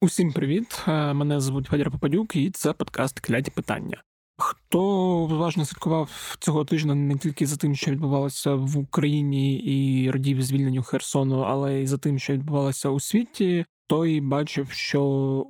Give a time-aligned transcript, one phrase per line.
[0.00, 0.84] Усім привіт!
[0.88, 4.02] Е, Мене звуть Федір Попадюк, і це подкаст Кляті питання.
[4.38, 4.82] Хто
[5.18, 10.82] уважно слідкував цього тижня не тільки за тим, що відбувалося в Україні і радів звільненню
[10.82, 15.02] Херсону, але й за тим, що відбувалося у світі, той бачив, що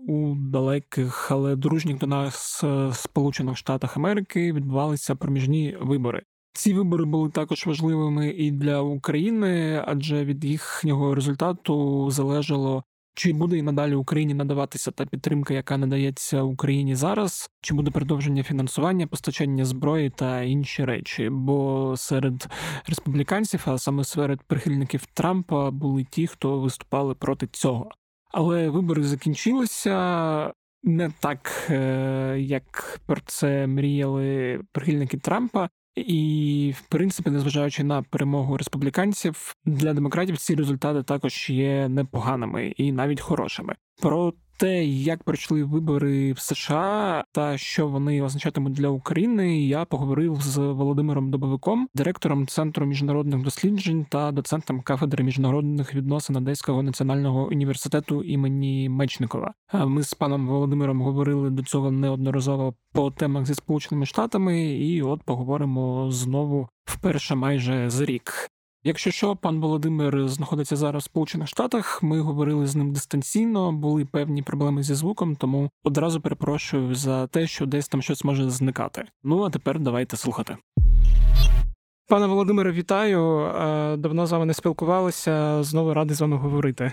[0.09, 6.23] у далеких, але дружніх до нас е, Сполучених Штатах Америки відбувалися проміжні вибори.
[6.53, 12.85] Ці вибори були також важливими і для України, адже від їхнього результату залежало
[13.17, 18.43] чи буде і надалі Україні надаватися та підтримка, яка надається Україні зараз, чи буде продовження
[18.43, 21.29] фінансування, постачання зброї та інші речі?
[21.31, 22.49] Бо серед
[22.87, 27.91] республіканців, а саме серед прихильників Трампа, були ті, хто виступали проти цього.
[28.33, 35.69] Але вибори закінчилися не так, е, як про це мріяли прихильники Трампа.
[35.97, 42.93] І, в принципі, незважаючи на перемогу республіканців, для демократів ці результати також є непоганими і
[42.93, 43.75] навіть хорошими.
[44.01, 50.37] Про те, як пройшли вибори в США та що вони означатимуть для України, я поговорив
[50.41, 58.23] з Володимиром Добовиком, директором центру міжнародних досліджень та доцентом кафедри міжнародних відносин Одеського національного університету
[58.23, 59.55] імені Мечникова.
[59.73, 65.23] Ми з паном Володимиром говорили до цього неодноразово по темах зі сполученими штатами, і от
[65.23, 68.51] поговоримо знову вперше майже за рік.
[68.87, 74.05] Якщо що, пан Володимир знаходиться зараз в Сполучених Штатах, ми говорили з ним дистанційно, були
[74.05, 79.05] певні проблеми зі звуком, тому одразу перепрошую за те, що десь там щось може зникати.
[79.25, 80.57] Ну а тепер давайте слухати.
[82.09, 83.41] Пане Володимире, вітаю.
[83.41, 85.63] Е, давно з вами не спілкувалися.
[85.63, 86.93] Знову радий з вами говорити.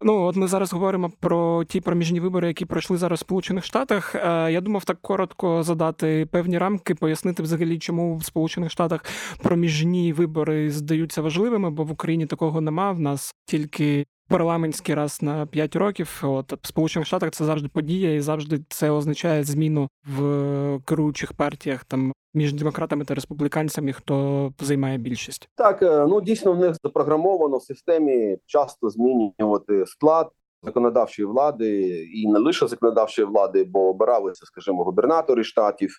[0.00, 4.14] Ну от ми зараз говоримо про ті проміжні вибори, які пройшли зараз в Сполучених Штатах.
[4.14, 9.04] Е, я думав так коротко задати певні рамки, пояснити взагалі, чому в Сполучених Штатах
[9.42, 12.92] проміжні вибори здаються важливими, бо в Україні такого нема.
[12.92, 16.20] В нас тільки парламентський раз на 5 років.
[16.22, 21.84] От в Сполучених Штатах це завжди подія, і завжди це означає зміну в керуючих партіях
[21.84, 25.48] там між демократами та республіканцями, хто займає більшість.
[25.54, 30.28] Так е, ну дійсно в них запрограмовано в системі часто змінювати склад
[30.62, 31.80] законодавчої влади
[32.14, 35.98] і не лише законодавчої влади, бо обиралися, скажімо, губернатори штатів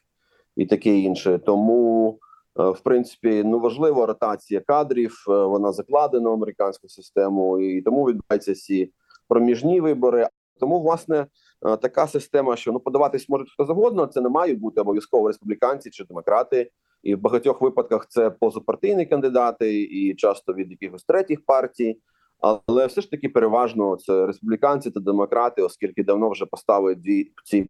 [0.56, 1.40] і таке інше.
[1.46, 2.20] Тому
[2.60, 5.26] е, в принципі ну важлива ротація кадрів.
[5.30, 8.92] е, Вона закладена в американську систему, і тому відбуваються ці
[9.28, 10.28] проміжні вибори.
[10.60, 11.26] Тому власне
[11.62, 14.06] така система, що ну подаватись може хто завгодно.
[14.06, 16.72] Це не мають бути обов'язково республіканці чи демократи.
[17.04, 22.00] І в багатьох випадках це позапартійні кандидати, і часто від якихось третіх партій.
[22.40, 27.70] Але все ж таки переважно це республіканці та демократи, оскільки давно вже поставили дві ці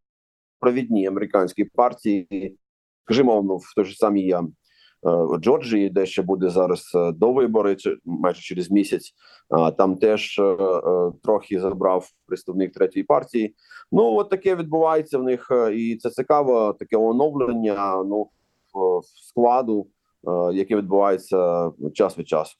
[0.59, 2.57] провідні американські партії,
[3.06, 4.41] скажімо, ну, в той же самій е,
[5.39, 9.13] Джорджії, де ще буде зараз е, до вибори, майже через місяць.
[9.49, 13.55] А там теж е, е, трохи забрав представник третьої партії.
[13.91, 18.29] Ну от таке відбувається в них, е, і це цікаво, таке оновлення ну
[19.03, 19.88] складу,
[20.27, 22.55] е, яке відбувається час від часу.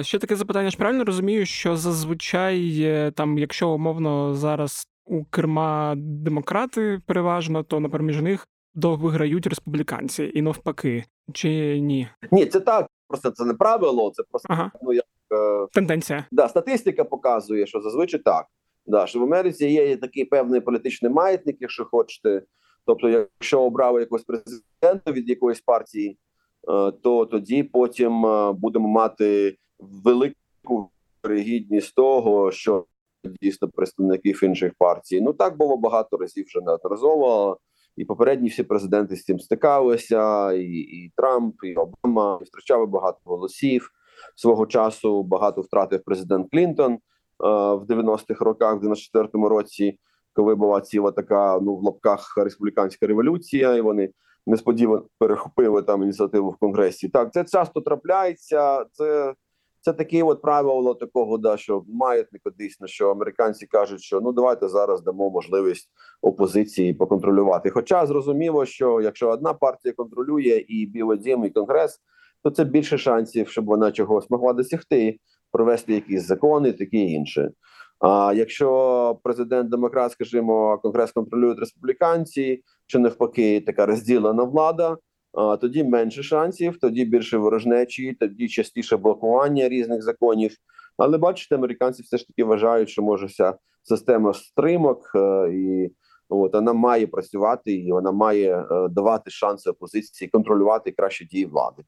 [0.00, 0.70] Ще таке запитання.
[0.70, 7.80] Ж правильно розумію, що зазвичай е, там, якщо умовно зараз у керма демократи переважно, то
[7.80, 12.08] на проміжних до виграють республіканці і навпаки, чи ні?
[12.32, 12.86] Ні, це так.
[13.08, 14.10] Просто це не правило.
[14.14, 15.04] Це просто Ага, ну як
[15.34, 16.24] е, тенденція.
[16.32, 18.46] да, статистика показує, що зазвичай так.
[18.86, 22.42] Да, що в Америці є такий певний політичний маятник, якщо хочете.
[22.86, 29.56] Тобто, якщо обрали якогось президента від якоїсь партії, е, то тоді потім е, будемо мати
[29.78, 32.86] велику пригідність того, що
[33.42, 35.20] дійсно представників інших партій.
[35.20, 37.58] Ну так було багато разів вже неодноразово.
[37.96, 43.18] І попередні всі президенти з цим стикалися, і, і Трамп, і Обама і втрачали багато
[43.24, 43.90] голосів
[44.36, 45.22] свого часу.
[45.22, 46.98] Багато втратив президент Клінтон е,
[47.74, 49.98] в 90-х роках, в 94-му році,
[50.34, 54.10] коли була ціла така ну в лапках республіканська революція, і вони
[54.46, 57.08] несподівано перехопили там ініціативу в конгресі.
[57.08, 58.84] Так, це часто трапляється.
[58.92, 59.34] Це
[59.80, 64.68] це таке от правило такого, да що маятник дійсно, що американці кажуть, що ну давайте
[64.68, 65.90] зараз дамо можливість
[66.22, 67.70] опозиції поконтролювати.
[67.70, 72.00] Хоча зрозуміло, що якщо одна партія контролює і Білий Дім, і Конгрес,
[72.42, 75.18] то це більше шансів, щоб вона чогось могла досягти,
[75.52, 77.50] провести якісь закони, і таке інше.
[77.98, 84.96] А якщо президент демократ, скажімо, конгрес контролюють республіканці, чи навпаки, така розділена влада.
[85.60, 90.56] Тоді менше шансів, тоді більше ворожнечі, тоді частіше блокування різних законів.
[90.96, 95.92] Але бачите, американці все ж таки вважають, що може вся система стримок, е, і
[96.28, 101.82] от вона має працювати, і вона має е, давати шанси опозиції контролювати краще дії влади.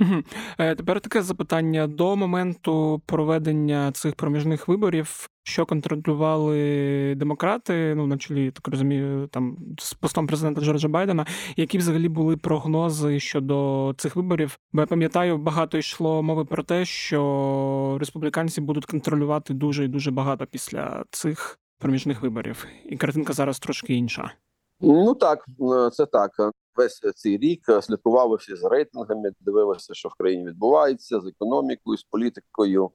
[0.00, 0.22] Угу.
[0.56, 8.50] Тепер таке запитання до моменту проведення цих проміжних виборів, що контролювали демократи, ну на чолі
[8.50, 14.58] так розумію, там з постом президента Джорджа Байдена, які взагалі були прогнози щодо цих виборів?
[14.72, 20.10] Бо я пам'ятаю, багато йшло мови про те, що республіканці будуть контролювати дуже і дуже
[20.10, 24.32] багато після цих проміжних виборів, і картинка зараз трошки інша.
[24.80, 25.44] Ну так,
[25.92, 26.30] це так
[26.78, 31.98] весь цей рік е, слідкували всі за рейтингами, дивилися, що в країні відбувається з економікою,
[31.98, 32.90] з політикою.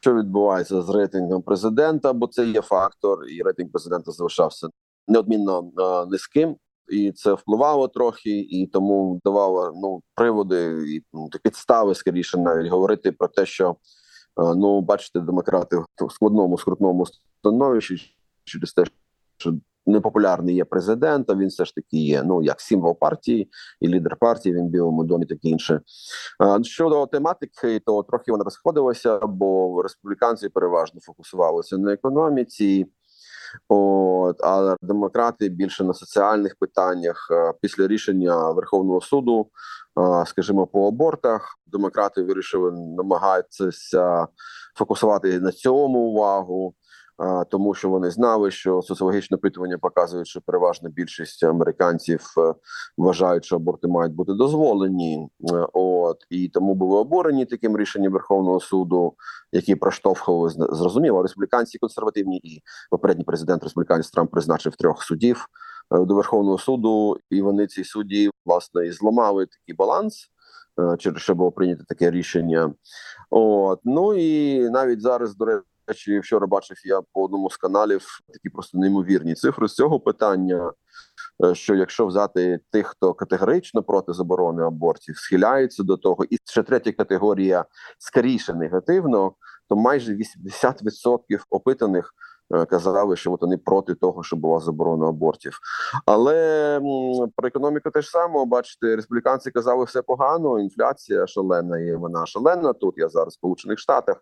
[0.00, 4.68] Що відбувається з рейтингом президента, бо це є фактор, і рейтинг президента залишався
[5.08, 6.56] неодмінно е, низьким,
[6.88, 13.12] і це впливало трохи, і тому давало ну приводи і ну, підстави скоріше навіть говорити
[13.12, 13.74] про те, що е,
[14.36, 17.06] ну бачите, демократи в складному скрутному
[17.40, 18.84] становищі через те,
[19.36, 19.54] що
[19.88, 23.50] непопулярний є президент, а він все ж таки є ну як символ партії
[23.80, 24.54] і лідер партії.
[24.54, 25.80] Він в білому домі таке інше.
[26.62, 32.86] Щодо тематики, то трохи вона розходилася, бо республіканці переважно фокусувалися на економіці.
[33.68, 37.28] От, а демократи більше на соціальних питаннях
[37.60, 39.50] після рішення Верховного суду,
[40.26, 44.26] скажімо, по абортах, демократи вирішили намагатися
[44.74, 46.74] фокусувати на цьому увагу
[47.50, 52.54] тому що вони знали, що соціологічне опитування показує, що переважна більшість американців е,
[52.96, 55.28] вважають, що аборти мають бути дозволені.
[55.52, 59.14] Е, от і тому були обурені таким рішенням Верховного суду,
[59.52, 61.22] які проштовхували зрозуміло.
[61.22, 65.46] Республіканці консервативні і попередній президент республіканець Трамп призначив трьох суддів
[65.94, 70.30] е, до Верховного суду, і вони ці судді власне і зламали такий баланс.
[70.98, 72.74] Через що було прийнято таке рішення,
[73.30, 78.06] от ну і навіть зараз до речі, речі, вчора бачив я по одному з каналів
[78.32, 80.72] такі просто неймовірні цифри з цього питання.
[81.44, 86.62] Е, що якщо взяти тих, хто категорично проти заборони абортів, схиляється до того, і ще
[86.62, 87.64] третя категорія
[87.98, 89.32] скоріше негативно,
[89.68, 91.18] то майже 80%
[91.50, 92.14] опитаних
[92.70, 95.58] казали, що от вони проти того, що була заборона абортів.
[96.06, 96.80] Але
[97.36, 100.60] про економіку теж саме бачите, республіканці казали все погано.
[100.60, 101.96] Інфляція шалена є.
[101.96, 102.72] Вона шалена.
[102.72, 104.16] Тут я зараз в Сполучених Штатах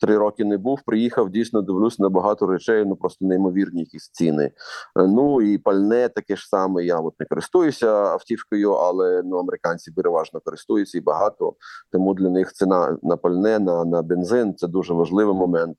[0.00, 0.80] три роки не був.
[0.86, 2.84] Приїхав дійсно дивлюсь на багато речей.
[2.84, 4.44] Ну просто неймовірні якісь ціни.
[4.44, 4.52] Е,
[4.96, 6.84] ну і пальне таке ж саме.
[6.84, 11.54] Я от не користуюся автівкою, але ну американці переважно користуються і багато.
[11.92, 15.76] Тому для них ціна на пальне на, на бензин це дуже важливий момент.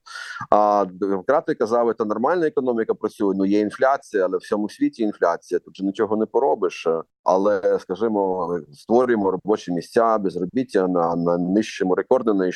[0.50, 3.36] А демократи казали та нормальна економіка працює.
[3.38, 5.60] Ну є інфляція, але в всьому світі інфляція.
[5.60, 6.88] Тут же нічого не поробиш.
[7.24, 12.50] Але скажімо, створюємо робочі місця безробіття на на нижчому рекордно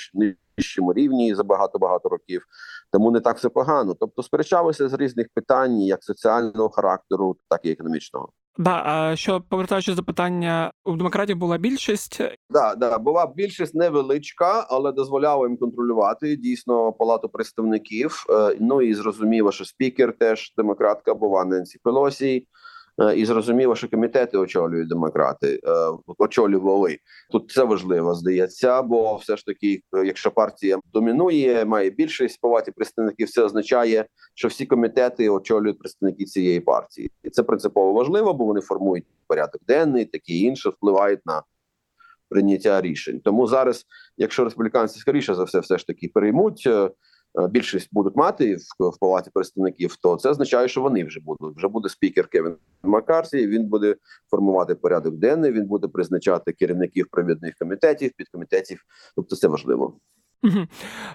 [0.57, 2.45] нижчому рівні за багато багато років.
[2.91, 3.93] Тому не так все погано.
[3.99, 8.29] Тобто сперечалися з різних питань, як соціального характеру, так і економічного.
[8.57, 12.21] Да, а що повертаючись до питання, у демократів була більшість.
[12.49, 18.25] Да, да, була більшість невеличка, але дозволяла їм контролювати дійсно палату представників.
[18.29, 22.47] Е, ну і зрозуміло, що спікер теж демократка була Ненсі Пелосі.
[23.01, 25.69] Е, і зрозуміло, що комітети очолюють демократи, е,
[26.17, 26.97] очолювали
[27.31, 27.51] тут.
[27.51, 33.43] Це важливо здається, бо все ж таки, якщо партія домінує, має більшість палаті представників, це
[33.43, 34.05] означає,
[34.35, 39.61] що всі комітети очолюють представники цієї партії, і це принципово важливо, бо вони формують порядок
[39.67, 41.43] денний, такі інше впливають на.
[42.29, 43.85] Прийняття рішень тому зараз,
[44.17, 46.91] якщо республіканці скоріше за все, все ж таки переймуть е, Е,
[47.49, 51.57] більшість будуть мати в, в палаті представників, то це означає, що вони вже будуть.
[51.57, 53.95] Вже буде спікер Кевін Маккарсі, Він буде
[54.31, 55.51] формувати порядок денний.
[55.51, 58.83] Він буде призначати керівників провідних комітетів, підкомітетів.
[59.15, 59.99] Тобто, це важливо.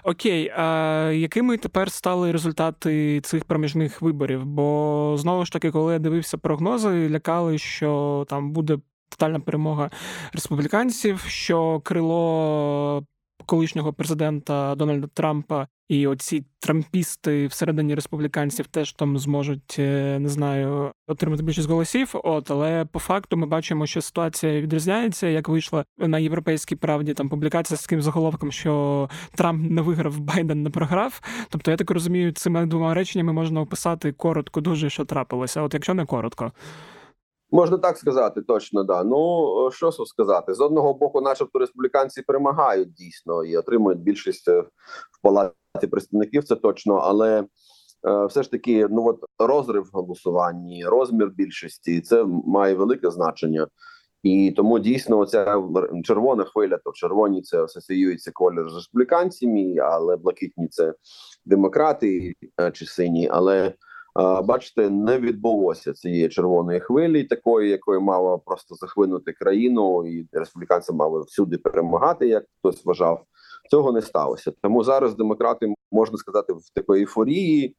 [0.03, 4.45] Окей, а якими тепер стали результати цих проміжних виборів?
[4.45, 8.77] Бо знову ж таки, коли я дивився прогнози, лякали, що там буде
[9.09, 9.91] тотальна перемога
[10.33, 13.05] республіканців, що крило
[13.45, 20.91] колишнього президента Дональда Трампа і оці трампісти всередині республіканців теж там зможуть е, не знаю
[21.07, 22.11] отримати більшість голосів.
[22.13, 27.29] От але по факту ми бачимо, що ситуація відрізняється, як вийшла на європейській правді там
[27.29, 31.21] публікація з таким заголовком, що Трамп не виграв, Байден не програв.
[31.49, 35.61] Тобто, я так розумію, цими двома реченнями можна описати коротко, дуже що трапилося.
[35.61, 36.51] От якщо не коротко.
[37.53, 39.03] Можна так сказати, точно да.
[39.03, 44.61] Ну що сказати, з одного боку, начебто республіканці перемагають дійсно і отримують більшість е,
[45.11, 46.43] в палаті представників.
[46.43, 47.43] Це точно, але
[48.07, 53.67] е, все ж таки, ну от розрив в голосуванні, розмір більшості це має велике значення.
[54.23, 55.63] І тому дійсно ця
[56.03, 60.93] червона хвиля, то червоні це асоціюється колір з республіканцями, але блакитні це
[61.45, 63.29] демократи е, чи сині.
[63.31, 63.73] Але
[64.43, 71.21] бачите, не відбулося цієї червоної хвилі, такої, якої мало просто захвинути країну, і республіканці мали
[71.21, 73.23] всюди перемагати, як хтось вважав.
[73.69, 74.51] Цього не сталося.
[74.61, 77.75] Тому зараз демократи можна сказати в такої ейфорії.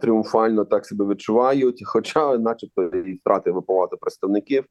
[0.00, 4.64] Тріумфально так себе відчувають, хоча, начебто, і втрати випивати представників.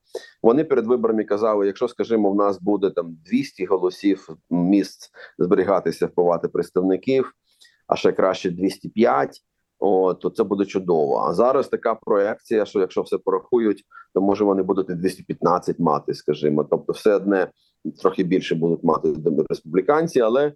[0.44, 6.48] Вони перед виборами казали: якщо, скажімо, в нас буде там 200 голосів місць зберігатися впливати
[6.48, 7.32] представників,
[7.88, 9.42] а ще краще 205,
[9.80, 11.18] о, то це буде чудово.
[11.18, 16.14] А зараз така проекція, що якщо все порахують, то може вони будуть і 215 мати,
[16.14, 16.64] скажімо.
[16.64, 17.52] Тобто, все одне
[18.02, 19.16] трохи більше будуть мати
[19.50, 20.54] республіканці, але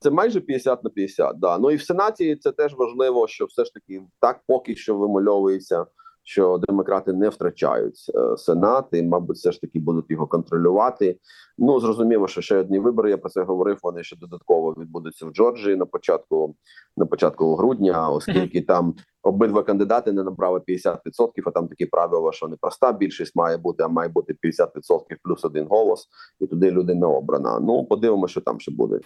[0.00, 1.38] це майже 50 на 50.
[1.38, 1.58] Да.
[1.58, 5.86] Ну і в Сенаті це теж важливо, що все ж таки так поки що вимальовується,
[6.28, 11.18] що демократи не втрачають е, сенат, і, мабуть, все ж таки будуть його контролювати.
[11.58, 13.10] Ну зрозуміло, що ще одні вибори.
[13.10, 13.78] Я про це говорив.
[13.82, 16.54] Вони ще додатково відбудуться в Джорджії на початку
[16.96, 18.94] на початку грудня, оскільки там
[19.28, 20.98] обидва кандидати не набрали 50%,
[21.46, 25.44] а там такі правила, що не проста більшість має бути, а має бути 50% плюс
[25.44, 26.08] один голос,
[26.40, 27.60] і туди людина обрана.
[27.60, 29.00] Ну подивимося, що там ще буде.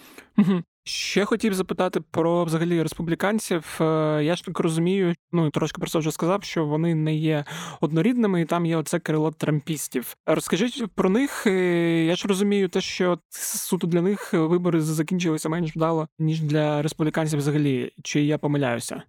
[0.84, 3.78] Ще хотів запитати про взагалі республіканців.
[3.80, 3.84] Е,
[4.24, 7.44] Я ж так розумію, ну трошки про це вже сказав, що вони не є
[7.80, 10.16] однорідними, і там є оце крило трампістів.
[10.26, 11.46] Розкажіть про них.
[11.46, 16.82] Е, Я ж розумію, те, що суто для них вибори закінчилися менш вдало, ніж для
[16.82, 17.92] республіканців взагалі.
[18.02, 19.02] Чи я помиляюся?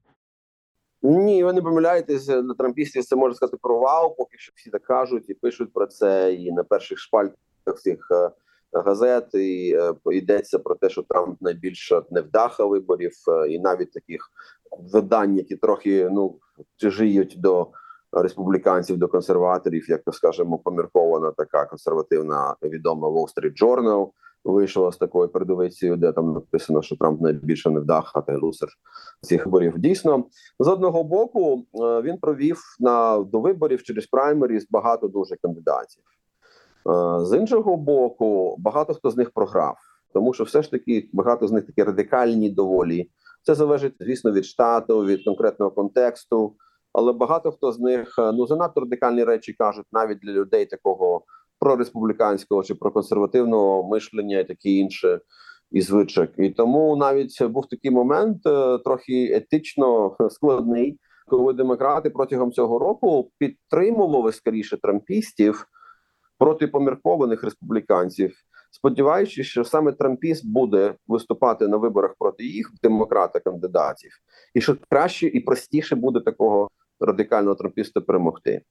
[1.04, 3.06] Ні, ви не помиляєтесь для трампістів.
[3.06, 4.16] Це можна сказати провал.
[4.18, 7.36] Поки що всі так кажуть і пишуть про це, і на перших шпальтах
[7.76, 8.32] всіх е,
[8.74, 14.30] газет і е, йдеться про те, що Трамп найбільша невдаха виборів, е, і навіть таких
[14.94, 16.40] видань, які трохи ну
[16.80, 17.68] тяжіють до
[18.12, 24.10] республіканців, до консерваторів, як то скажемо, поміркована така консервативна відома Wall Street Journal
[24.44, 28.70] вийшла з такою передовицею, де там написано, що Трамп найбільше найбільша невдаха та лусер
[29.22, 29.80] цих виборів.
[29.80, 30.26] Дійсно,
[30.60, 36.04] з одного боку е, він провів на до виборів через праймеріс багато дуже кандидатів.
[36.90, 39.78] Е, З іншого боку, багато хто з них програв,
[40.14, 43.10] тому що все ж таки багато з них такі радикальні доволі.
[43.44, 46.56] Це залежить, звісно, від штату, від конкретного контексту.
[46.94, 51.22] Але багато хто з них е, ну занадто радикальні речі кажуть навіть для людей такого
[51.64, 55.20] прореспубліканського чи проконсервативного мишлення і таке інше
[55.72, 56.30] і звичок.
[56.38, 63.32] І тому навіть був такий момент е, трохи етично складний, коли демократи протягом цього року
[63.38, 65.68] підтримували скоріше трампістів
[66.38, 68.34] проти поміркованих республіканців,
[68.72, 74.12] сподіваючись, що саме трампіст буде виступати на виборах проти їх демократа кандидатів,
[74.54, 76.70] і що краще і простіше буде такого
[77.04, 78.62] радикального трампіста перемогти.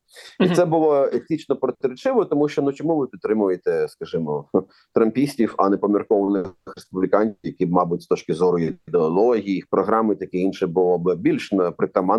[0.41, 4.49] І це було етично протиречиво, тому що ну чому ви підтримуєте, скажімо,
[4.95, 6.47] трампістів, а не поміркованих
[6.77, 11.53] республіканців, які, мабуть, з точки зору ідеології, їх програми, таке інше було б більш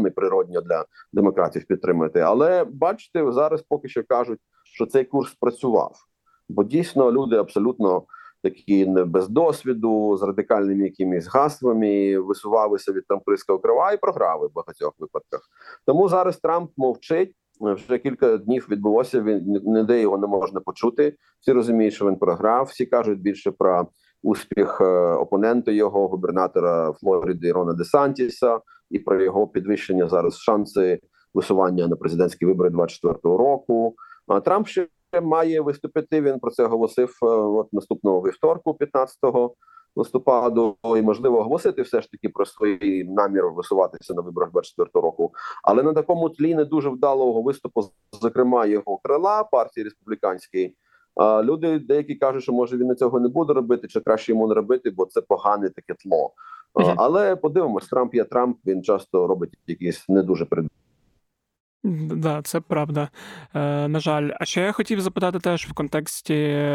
[0.07, 2.19] і природньо для демократів підтримати.
[2.19, 5.95] Але бачите, зараз поки що кажуть, що цей курс спрацював,
[6.49, 8.03] бо дійсно люди абсолютно.
[8.43, 14.93] Такі без досвіду, з радикальними якимись гаслами висувалися від трампійського крила і програли в багатьох
[14.99, 15.41] випадках.
[15.85, 17.35] Тому зараз Трамп мовчить.
[17.61, 19.21] Вже кілька днів відбулося.
[19.21, 21.15] Він ніде його не можна почути.
[21.39, 22.65] Всі розуміють, що він програв.
[22.65, 23.87] Всі кажуть більше про
[24.23, 28.59] успіх е, опонента його губернатора Флориди Рона Десантіса
[28.89, 30.99] і про його підвищення зараз шанси
[31.33, 33.95] висування на президентські вибори 24-го року.
[34.27, 34.87] А Трамп ще
[35.21, 36.21] має виступити.
[36.21, 39.17] Він про це оголосив е, от наступного вівторку, 15
[39.95, 45.33] листопаду, і можливо оголосити все ж таки про свій намір висуватися на виборах 24 року.
[45.63, 47.83] Але на такому тлі не дуже вдалого виступу,
[48.21, 50.75] зокрема його крила партії республіканської.
[51.43, 54.91] Люди деякі кажуть, що може він цього не буде робити, чи краще йому не робити,
[54.91, 56.33] бо це погане таке тло.
[56.75, 56.93] Мгм.
[56.97, 58.57] Але подивимось, Трамп є Трамп.
[58.65, 60.65] Він часто робить якісь не дуже перед.
[61.83, 63.09] Да, це правда.
[63.53, 66.67] Е, на жаль, а ще я хотів запитати теж в контексті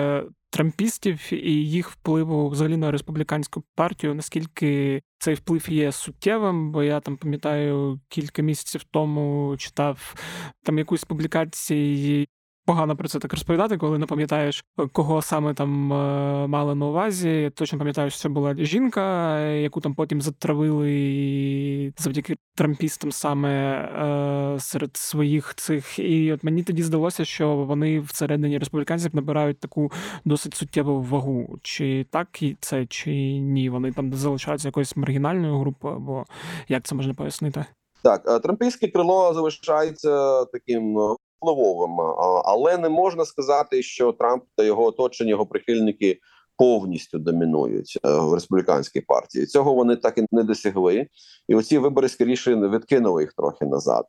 [0.51, 7.01] трампістів і їх впливу взагалі на республіканську партію, наскільки цей вплив є суттєвим, бо я
[7.01, 10.15] там пам'ятаю кілька місяців тому читав
[10.63, 12.27] там якусь публікацію.
[12.69, 17.53] Погано про це так розповідати, коли не пам'ятаєш, кого саме там е, мали на увазі.
[17.55, 24.61] Точно пам'ятаю, що це була жінка, яку там потім затравили і завдяки трампістам саме е,
[24.61, 25.99] серед своїх цих.
[25.99, 29.93] І от мені тоді здалося, що вони всередині республіканців набирають таку
[30.25, 31.59] досить суттєву вагу.
[31.63, 32.29] Чи так
[32.61, 33.71] це, чи ні?
[33.71, 36.25] Вони там залишаються якоюсь маргінальною групою, або
[36.69, 37.65] як це можна пояснити?
[38.03, 40.99] Так, е, трампійське крило залишається таким
[41.41, 42.01] впливовим,
[42.45, 46.19] але не можна сказати, що Трамп та його оточення, його прихильники
[46.59, 49.47] повністю домінують е, в республіканській партії.
[49.47, 51.07] Цього вони так і не досягли,
[51.49, 54.05] і оці вибори скоріше відкинули їх трохи назад.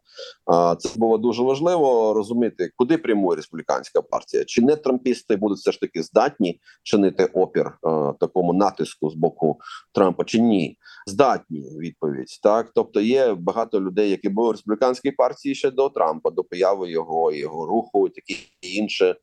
[0.45, 5.71] А це було дуже важливо розуміти, куди прямує республіканська партія, чи не трампісти будуть все
[5.71, 9.59] ж таки здатні чинити опір е, такому натиску з боку
[9.93, 10.77] Трампа, чи ні,
[11.07, 12.39] здатні відповідь.
[12.43, 16.91] Так, тобто є багато людей, які були в республіканській партії ще до Трампа, до появи
[16.91, 19.15] його його руху, такі інше.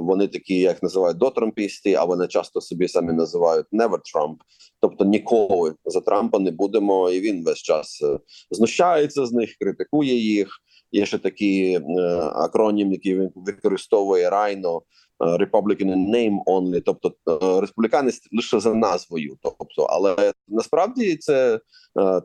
[0.00, 4.36] Вони такі, як називають дотрампісти, а вони часто собі самі називають never Trump.
[4.80, 8.18] Тобто ніколи за Трампа не будемо, і він весь час е,
[8.50, 10.48] знущається з них, критикує їх.
[10.92, 11.80] Є ще такий е,
[12.34, 14.82] акронім, який він використовує райно.
[15.22, 17.14] Republican in name only, тобто
[17.60, 21.60] республіканець лише за назвою, тобто, але насправді це Е,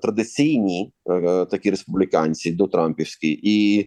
[0.01, 3.85] традиційні е, такі республіканці до Трампівські, і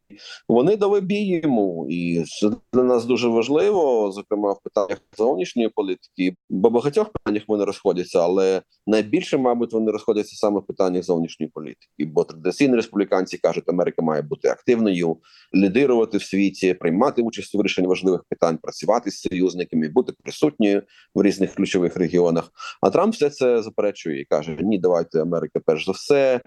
[0.49, 1.87] вони дали бій йому.
[1.90, 6.34] І це для нас дуже важливо, зокрема в питаннях зовнішньої політики.
[6.50, 11.87] Бо багатьох питаннях вони розходяться, але найбільше, мабуть, вони розходяться саме в питаннях зовнішньої політики.
[11.99, 15.16] Бо традиційні республіканці кажуть, Америка має бути активною,
[15.54, 20.82] лідирувати в світі, приймати участь у вирішенні важливих питань, працювати з союзниками, бути присутньою
[21.14, 22.50] в різних ключових регіонах.
[22.82, 26.40] А Трамп все це заперечує і каже: Ні, давайте Америка перш за все.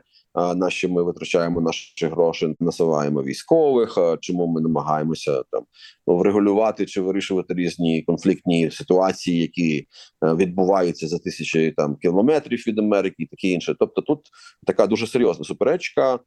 [0.56, 3.98] Наші ми витрачаємо наші гроші, насуваємо військових.
[4.20, 5.64] Чому ми намагаємося там
[6.08, 9.88] врегулювати чи вирішувати різні конфліктні ситуації, які
[10.22, 13.76] відбуваються за тисячі там кілометрів від Америки, і таке інше.
[13.80, 14.20] Тобто, тут
[14.66, 16.20] така дуже серйозна суперечка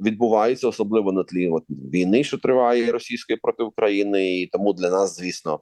[0.00, 5.16] відбувається, особливо на тлі от, війни, що триває російської проти України, і тому для нас,
[5.16, 5.60] звісно,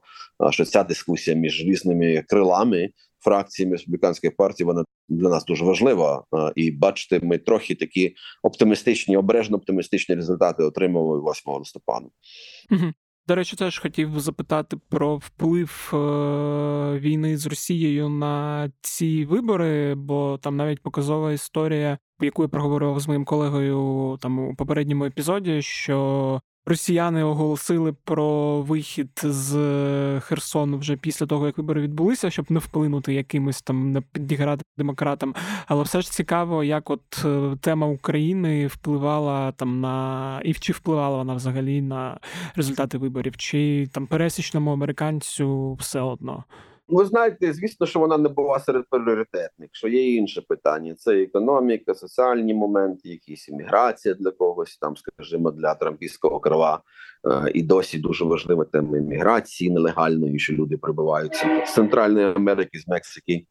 [0.50, 2.90] що ця дискусія між різними крилами
[3.26, 6.24] фракціями республіканської партії вона для нас дуже важлива.
[6.56, 12.06] І бачите, ми трохи такі оптимістичні, обережно оптимістичні результати отримали 8 листопада.
[13.28, 15.96] До речі, теж хотів запитати про вплив е,
[16.98, 23.08] війни з Росією на ці вибори, бо там навіть показова історія, яку я проговорював з
[23.08, 30.96] моїм колегою там у попередньому епізоді, що Росіяни оголосили про вихід з е, Херсону вже
[30.96, 35.34] після того, як вибори відбулися, щоб не вплинути якимось там не підіграти демократам.
[35.66, 41.16] Але все ж цікаво, як от е, тема України впливала там на і чи впливала
[41.16, 42.18] вона взагалі на
[42.54, 46.44] результати виборів, чи там пересічному американцю все одно.
[46.88, 51.94] Ви знаєте, звісно, що вона не була серед пріоритетних, що є інше питання: це економіка,
[51.94, 56.80] соціальні моменти, якісь імміграція для когось, там, скажімо, для трампійського крила.
[57.26, 62.88] Е, і досі дуже важлива тема імміграції нелегальної, що люди прибуваються з Центральної Америки, з
[62.88, 63.46] Мексики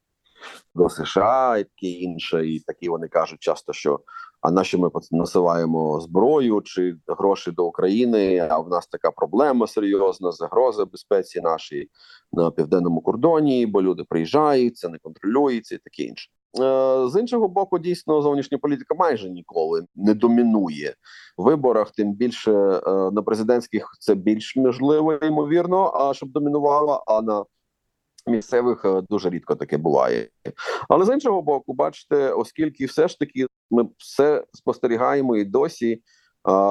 [0.75, 3.99] до США, і таке інше, і такі вони кажуть часто, що
[4.41, 8.47] а наші ми насилаємо зброю чи гроші до України.
[8.49, 11.89] А в нас така проблема серйозна, загроза безпеці нашій
[12.33, 16.29] на південному кордоні, бо люди приїжджають, це не контролюється і таке інше.
[16.59, 20.95] Е, з іншого боку, дійсно, зовнішня політика майже ніколи не домінує
[21.37, 21.91] в виборах.
[21.91, 22.81] Тим більше е,
[23.11, 27.45] на президентських це більш можливо ймовірно, а щоб домінувала, а на
[28.27, 30.29] місцевих е, дуже рідко таке буває.
[30.89, 36.01] Але з іншого боку, бачите, оскільки все ж таки ми все спостерігаємо і досі.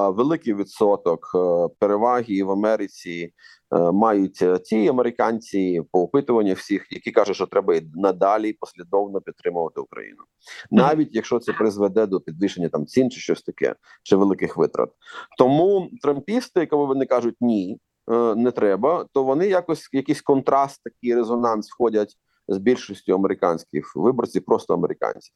[0.09, 3.33] Великий відсоток е, переваги в Америці
[3.75, 10.23] е, мають ті американці по опитуваннях всіх, які кажуть, що треба надалі послідовно підтримувати Україну,
[10.71, 14.91] навіть якщо це призведе до підвищення там цін чи щось таке, чи великих витрат.
[15.39, 17.94] Тому трампісти, коли вони кажуть ні, Е,
[18.37, 22.17] не треба, то вони якось якийсь контраст, такий резонанс входять
[22.49, 25.35] з більшістю американських виборців, просто американців.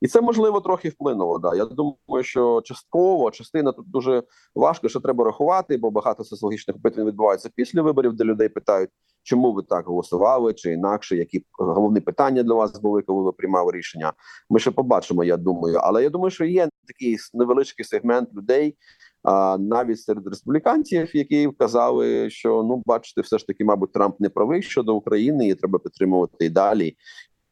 [0.00, 1.38] І це можливо трохи вплинуло.
[1.38, 1.54] Да.
[1.54, 4.22] Я думаю, що частково частина тут дуже
[4.54, 8.90] важко, що треба рахувати, бо багато соціологічних опитувань відбувається після виборів, де людей питають,
[9.22, 13.72] чому ви так голосували, чи інакше, які головні питання для вас були, коли ви приймали
[13.72, 14.12] рішення.
[14.50, 15.78] Ми ще побачимо, я думаю.
[15.82, 18.76] Але я думаю, що є такий невеличкий сегмент людей,
[19.22, 24.28] а навіть серед республіканців, які вказали, що ну бачите, все ж таки, мабуть, Трамп не
[24.28, 26.96] правий щодо України, і треба підтримувати і далі,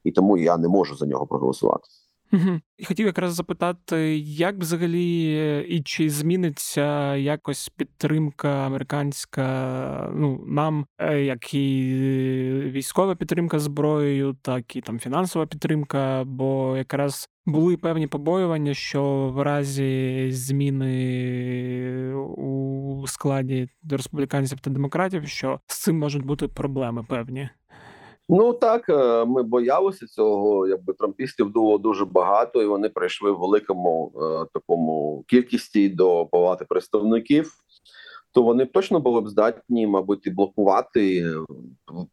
[0.04, 1.84] і тому я не можу за нього проголосувати.
[2.32, 2.60] Угу.
[2.78, 11.22] І хотів якраз запитати, як взагалі і чи зміниться якось підтримка американська ну нам, е,
[11.22, 11.92] як і
[12.64, 19.42] військова підтримка зброєю, так і там фінансова підтримка, бо якраз були певні побоювання, що в
[19.42, 27.48] разі зміни у складі республіканців та демократів, що з цим можуть бути проблеми певні.
[28.28, 30.68] Ну так е, ми боялися цього.
[30.68, 36.64] Якби трампістів було дуже багато, і вони прийшли в великому е, такому кількості до палати
[36.68, 37.52] представників.
[38.32, 41.34] то вони точно були б здатні, мабуть, і блокувати е,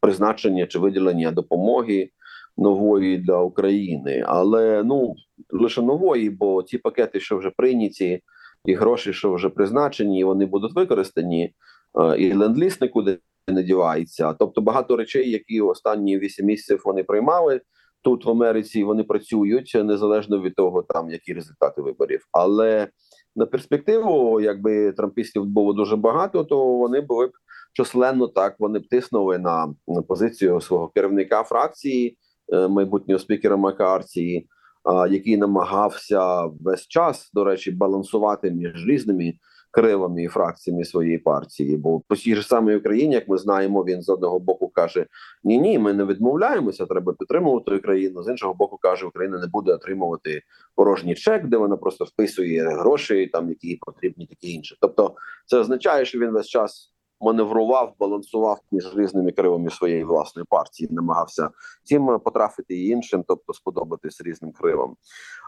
[0.00, 2.10] призначення чи виділення допомоги
[2.56, 5.14] нової для України, але ну
[5.50, 8.22] лише нової, бо ті пакети, що вже прийняті,
[8.64, 11.54] і гроші, що вже призначені, вони будуть використані,
[11.98, 14.34] е, і ленд-ліз нікуди не дівається.
[14.38, 17.60] Тобто багато речей, які останні вісім місяців вони приймали
[18.02, 22.26] тут в Америці, вони працюють незалежно від того, там які результати виборів.
[22.32, 22.88] Але
[23.36, 27.30] на перспективу, якби трампістів було дуже багато, то вони були б
[27.72, 28.54] численно так.
[28.58, 29.74] Вони б тиснули на,
[30.08, 32.18] позицію свого керівника фракції,
[32.52, 34.46] е, майбутнього спікера Маккарті,
[34.84, 39.34] а, який намагався весь час, до речі, балансувати між різними
[39.74, 41.76] крилами і фракціями своєї партії.
[41.76, 45.06] Бо по тій ж самій Україні, як ми знаємо, він з одного боку каже:
[45.44, 48.22] Ні, ні, ми не відмовляємося, треба підтримувати Україну.
[48.22, 50.42] З іншого боку, каже, Україна не буде отримувати
[50.74, 54.76] порожній чек, де вона просто вписує гроші, там які їй потрібні, такі інше.
[54.80, 55.14] Тобто,
[55.46, 56.93] це означає, що він весь час.
[57.24, 61.50] Маневрував, балансував між різними кривами своєї власної партії, намагався
[61.88, 64.96] тим потрапити і іншим, тобто сподобатись різним кривам.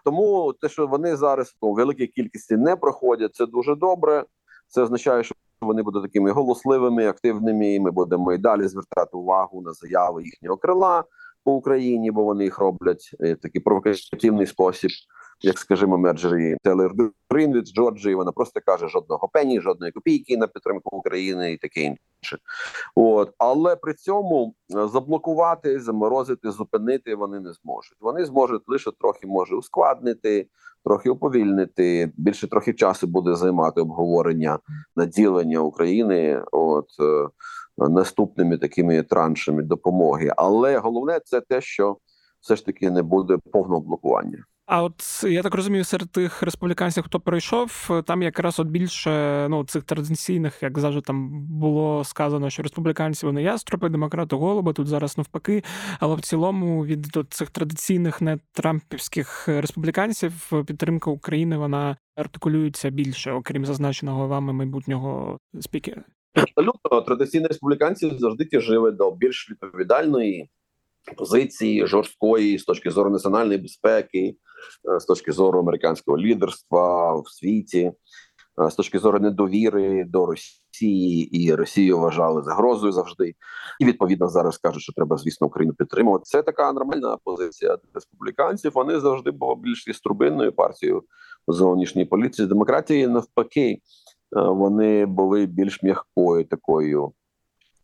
[0.04, 4.24] Тому те, що вони зараз у великій кількості не проходять, це дуже добре.
[4.68, 7.74] Це означає, що вони будуть такими голосливими, активними.
[7.74, 11.04] і Ми будемо і далі звертати увагу на заяви їхнього крила
[11.44, 14.90] по Україні, бо вони їх роблять в такий провокативний спосіб
[15.40, 16.92] як скажімо, мерджері Телер
[17.30, 18.14] Грін з Джорджії.
[18.14, 22.38] Вона просто каже жодного пені, жодної копійки на підтримку України і таке інше.
[22.94, 27.98] От але при цьому е, заблокувати, заморозити, зупинити вони не зможуть.
[28.00, 30.48] Вони зможуть лише трохи може ускладнити.
[30.84, 34.58] Трохи уповільнити більше трохи часу буде займати обговорення
[34.96, 37.28] наділення України, от е,
[37.78, 40.32] наступними такими траншами допомоги.
[40.36, 41.96] Але головне це те, що
[42.40, 44.44] все ж таки не буде повного блокування.
[44.66, 49.10] А от я так розумію, серед тих республіканців, хто пройшов, там якраз от більше
[49.50, 54.86] ну цих традиційних, як завжди там було сказано, що республіканці вони ястропи, демократи голуби, тут
[54.86, 55.64] зараз навпаки.
[56.00, 63.66] Але в цілому від цих традиційних не трампівських республіканців підтримка України вона артикулюється більше, окрім
[63.66, 66.04] зазначеного вами майбутнього спікера.
[66.34, 70.48] Абсолютно традиційні республіканці завжди тяжили до більш відповідальної
[71.14, 74.36] позиції жорсткої з точки зору національної безпеки,
[74.94, 77.92] е, з точки зору американського лідерства в світі,
[78.62, 83.34] е, з точки зору недовіри до Росії і Росію вважали загрозою завжди.
[83.80, 86.22] І відповідно зараз кажуть, що треба, звісно, Україну підтримувати.
[86.24, 88.72] Це така нормальна позиція республіканців.
[88.74, 91.02] Вони завжди були більш іструбинною партією
[91.48, 92.46] зовнішньої політики.
[92.46, 93.78] Демократії навпаки, е,
[94.40, 97.12] вони були більш м'якою такою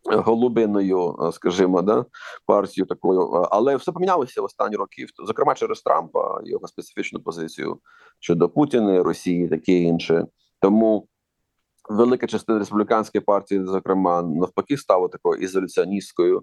[0.04, 2.04] голубиною, е, скажімо, да
[2.46, 7.78] партію такою, е, але все помінялося в останні роки, зокрема через Трампа, його специфічну позицію
[8.20, 10.26] щодо Путіна, Росії, таке інше.
[10.60, 11.08] Тому
[11.90, 16.42] велика частина республіканської партії, зокрема, навпаки, стала такою ізоляціоністкою.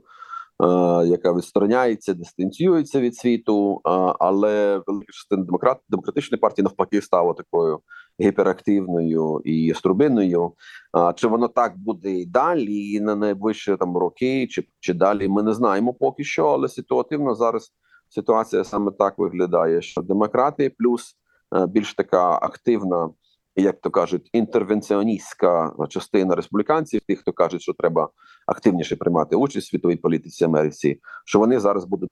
[0.64, 0.68] Е,
[1.08, 3.82] яка відстороняється, дистанціюється від світу,
[4.20, 7.80] але велика частина демократ демократичної партії навпаки стала такою
[8.22, 10.54] гіперактивною і струбинною.
[10.92, 15.28] А чи воно так буде і далі, і на найближчі там роки, чи чи далі
[15.28, 17.74] ми не знаємо поки що, але ситуативно зараз
[18.10, 21.16] ситуація саме так виглядає: що демократи плюс
[21.56, 23.10] е, більш така активна.
[23.56, 28.10] Як то кажуть, інтервенціоністська частина республіканців, тих, хто кажуть, що треба
[28.48, 32.10] активніше приймати участь в світовій політиці Америці, що вони зараз будуть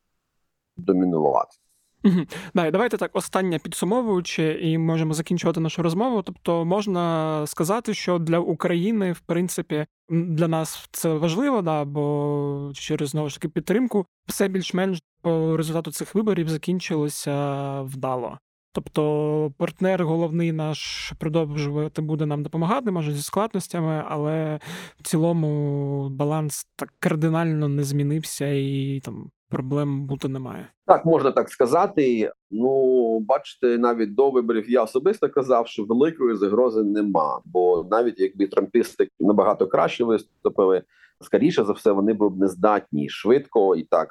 [0.78, 1.58] домінувати.
[2.54, 6.22] Да, давайте так останнє підсумовуючи, і можемо закінчувати нашу розмову.
[6.22, 13.10] Тобто, можна сказати, що для України, в принципі, для нас це важливо, да, бо через
[13.10, 18.38] знову ж таки підтримку все більш-менш по результату цих виборів закінчилося вдало.
[18.78, 24.60] Тобто партнер головний наш продовжувати буде нам допомагати, може зі складностями, але
[25.00, 30.68] в цілому баланс так кардинально не змінився і там проблем бути немає.
[30.86, 32.32] Так можна так сказати.
[32.52, 37.42] Ну бачите, навіть до виборів я особисто казав, що великої загрози нема.
[37.46, 40.84] Бо навіть якби трампісти набагато краще виступили,
[41.22, 44.10] скоріше за все, вони б не здатні швидко і так.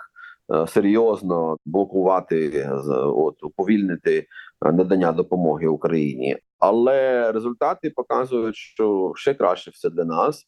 [0.55, 2.69] Е, серйозно блокувати
[3.03, 4.27] от уповільнити
[4.67, 10.45] е, надання допомоги Україні, але результати показують, що ще краще все для нас е,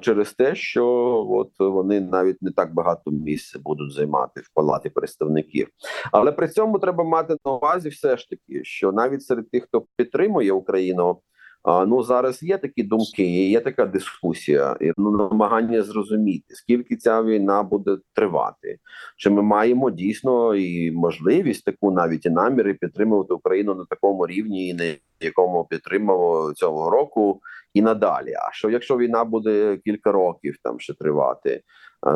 [0.00, 0.86] через те, що
[1.30, 5.68] от вони навіть не так багато місць будуть займати в палаті представників.
[6.12, 9.86] Але при цьому треба мати на увазі, все ж таки, що навіть серед тих, хто
[9.96, 11.20] підтримує Україну.
[11.64, 17.62] Ну зараз є такі думки, є така дискусія, і ну, намагання зрозуміти, скільки ця війна
[17.62, 18.78] буде тривати.
[19.16, 24.68] Чи ми маємо дійсно і можливість таку навіть і наміри підтримувати Україну на такому рівні,
[24.68, 24.84] і на
[25.20, 27.40] якому підтримав цього року,
[27.74, 28.32] і надалі.
[28.32, 31.62] А що якщо війна буде кілька років там ще тривати?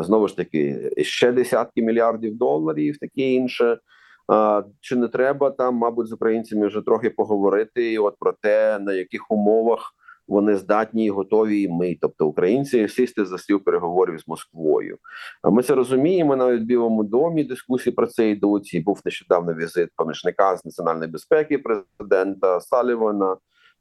[0.01, 3.77] Знову ж таки, ще десятки мільярдів доларів, таке інше.
[4.81, 9.31] Чи не треба там, мабуть, з українцями вже трохи поговорити от про те, на яких
[9.31, 9.93] умовах
[10.27, 14.97] вони здатні і готові і ми, тобто українці, сісти за стіл переговорів з Москвою.
[15.43, 17.43] Ми це розуміємо навіть в Білому домі.
[17.43, 18.73] Дискусії про це йдуть.
[18.73, 23.37] І Був нещодавно візит помічника з національної безпеки президента Салівана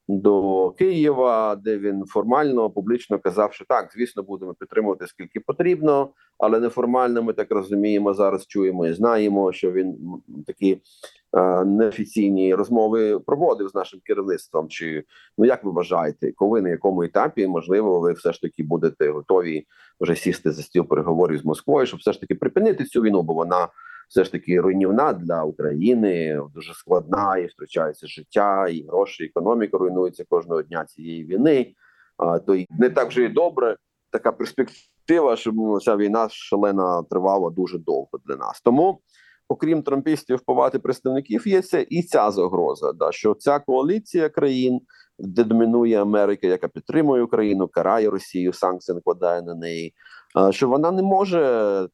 [0.09, 6.61] до Києва, де він формально публічно казав, що так, звісно, будемо підтримувати скільки потрібно, але
[6.61, 8.15] неформально ми так розуміємо.
[8.15, 9.97] Зараз чуємо і знаємо, що він
[10.47, 10.81] такі
[11.37, 14.69] е, неофіційні розмови проводив з нашим керівництвом.
[14.69, 15.05] Чи
[15.39, 19.67] ну як ви вважаєте, коли на якому етапі можливо ви все ж таки будете готові
[20.01, 23.35] вже сісти за стіл переговорів з Москвою, щоб все ж таки припинити цю війну, бо
[23.35, 23.69] вона
[24.09, 29.79] все ж таки руйнівна для України, дуже складна і втрачається життя, і гроші, і економіка
[29.79, 31.75] руйнується кожного дня цієї війни.
[32.17, 33.77] А то не так вже і добре.
[34.11, 38.61] Така перспектива, щоб ну, ця війна шалена тривала дуже довго для нас.
[38.61, 39.01] Тому,
[39.49, 44.81] окрім трампістів, повати представників, є ця і ця загроза, да що ця коаліція країн,
[45.19, 49.95] де домінує Америка, яка підтримує Україну, карає Росію, санкції накладає на неї.
[50.51, 51.41] Що вона не може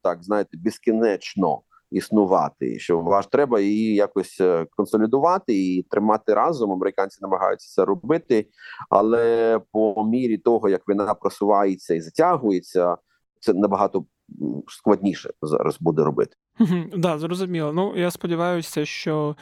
[0.02, 6.72] так знаєте безкінечно існувати, що ваш треба її якось е, консолідувати і тримати разом.
[6.72, 8.46] Американці намагаються це робити,
[8.90, 12.96] але по мірі того, як війна просувається і затягується,
[13.40, 14.04] це набагато
[14.68, 16.36] складніше зараз буде робити.
[16.58, 17.72] Так, да, зрозуміло.
[17.72, 19.36] Ну я сподіваюся, що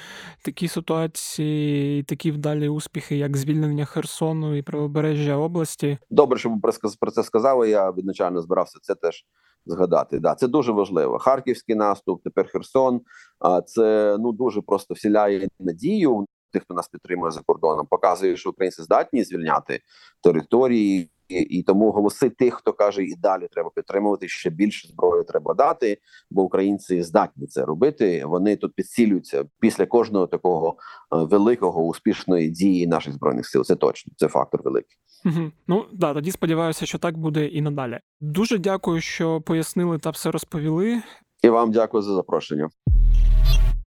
[0.44, 5.98] такі ситуації, такі вдалі успіхи, як звільнення Херсону і правобережжя області.
[6.10, 6.56] Добре, що ви
[7.00, 7.70] про це сказали.
[7.70, 9.24] Я відначально збирався це теж
[9.66, 10.18] згадати.
[10.18, 11.18] Да, це дуже важливо.
[11.18, 13.00] Харківський наступ, тепер Херсон.
[13.38, 16.26] А це ну дуже просто вселяє надію.
[16.52, 19.80] Тих, хто нас підтримує за кордоном, показує, що українці здатні звільняти
[20.22, 25.54] території, і тому голоси тих, хто каже, і далі треба підтримувати ще більше зброї треба
[25.54, 25.98] дати,
[26.30, 28.24] бо українці здатні це робити.
[28.26, 30.76] Вони тут підсилюються після кожного такого
[31.12, 33.64] е, великого успішної дії наших збройних сил.
[33.64, 34.96] Це точно це фактор великий.
[35.24, 35.52] Угу.
[35.68, 37.98] Ну да, тоді сподіваюся, що так буде і надалі.
[38.20, 41.02] Дуже дякую, що пояснили та все розповіли.
[41.42, 42.68] І вам дякую за запрошення.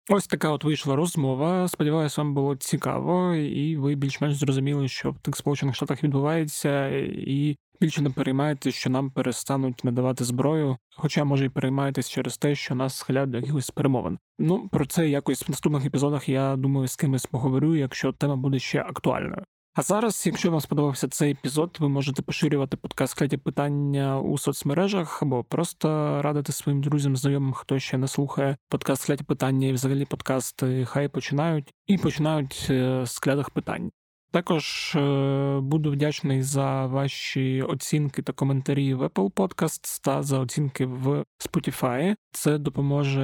[0.09, 1.67] Ось така от вийшла розмова.
[1.67, 7.57] Сподіваюся, вам було цікаво, і ви більш-менш зрозуміли, що в тих сполучених штатах відбувається, і
[7.81, 10.77] більше не переймаєтесь, що нам перестануть надавати зброю.
[10.95, 14.17] Хоча, може, і переймаєтесь через те, що нас схиляють до якихось перемовин.
[14.39, 18.59] Ну про це якось в наступних епізодах я думаю з кимось поговорю, якщо тема буде
[18.59, 19.43] ще актуальною.
[19.73, 25.23] А зараз, якщо вам сподобався цей епізод, ви можете поширювати подкаст «Кляті питання у соцмережах
[25.23, 30.05] або просто радити своїм друзям, знайомим, хто ще не слухає подкаст «Кляті питання і взагалі
[30.05, 33.91] подкасти хай починають і починають е, з клятих питань.
[34.31, 40.85] Також е, буду вдячний за ваші оцінки та коментарі в Apple Podcasts та за оцінки
[40.85, 42.15] в Spotify.
[42.31, 43.21] Це допоможе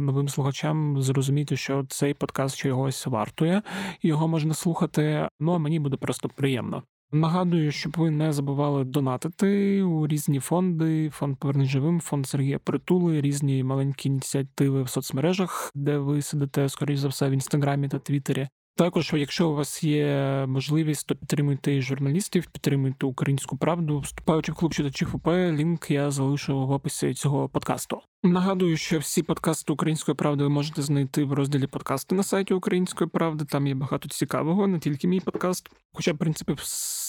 [0.00, 3.62] новим слухачам зрозуміти, що цей подкаст чогось вартує,
[4.02, 5.28] його можна слухати.
[5.40, 6.82] Ну а мені буде просто приємно.
[7.12, 13.20] Нагадую, щоб ви не забували донатити у різні фонди, фонд «Повернись живим, фонд Сергія Притули,
[13.20, 18.48] різні маленькі ініціативи в соцмережах, де ви сидите, скоріш за все, в інстаграмі та твіттері.
[18.76, 24.74] Також, якщо у вас є можливість, то підтримуйте журналістів, підтримуйте українську правду, вступаючи в клуб
[24.74, 28.00] читачів УП, лінк я залишу в описі цього подкасту.
[28.22, 33.10] Нагадую, що всі подкасти української правди ви можете знайти в розділі подкасти на сайті Української
[33.10, 33.44] правди.
[33.44, 35.70] Там є багато цікавого, не тільки мій подкаст.
[35.92, 36.54] Хоча, в принципі,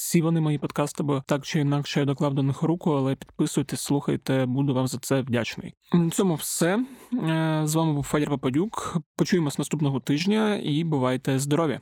[0.05, 3.81] всі вони мої подкасти, бо так чи інакше я доклав до них руку, але підписуйтесь,
[3.81, 5.73] слухайте, буду вам за це вдячний.
[5.93, 6.85] На цьому все.
[7.13, 8.97] Е, з вами був Федір Пападюк.
[9.15, 11.79] Почуємось наступного тижня і бувайте здорові!